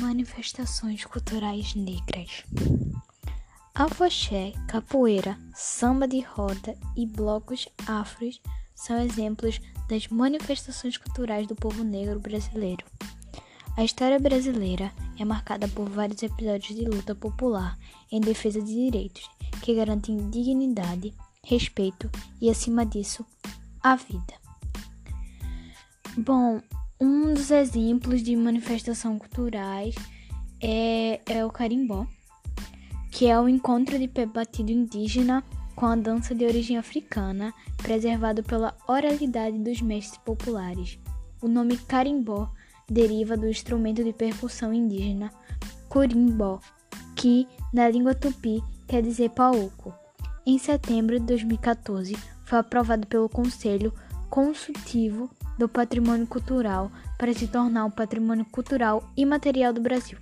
[0.00, 2.44] manifestações culturais negras.
[3.74, 8.40] Afoxé, capoeira, samba de roda e blocos afros
[8.74, 12.84] são exemplos das manifestações culturais do povo negro brasileiro.
[13.76, 17.78] A história brasileira é marcada por vários episódios de luta popular
[18.10, 19.28] em defesa de direitos
[19.62, 22.10] que garantem dignidade, respeito
[22.40, 23.24] e, acima disso,
[23.80, 24.34] a vida.
[26.16, 26.60] Bom,
[27.00, 29.94] um dos exemplos de manifestação culturais
[30.60, 32.06] é, é o carimbó,
[33.10, 35.44] que é o encontro de pé batido indígena
[35.76, 40.98] com a dança de origem africana, preservado pela oralidade dos mestres populares.
[41.40, 42.50] O nome carimbó
[42.90, 45.30] deriva do instrumento de percussão indígena
[45.88, 46.60] curimbó,
[47.14, 49.94] que, na língua tupi, quer dizer pauco.
[50.44, 53.92] Em setembro de 2014, foi aprovado pelo Conselho
[54.38, 60.16] Consultivo do Patrimônio Cultural para se tornar um patrimônio cultural imaterial do Brasil.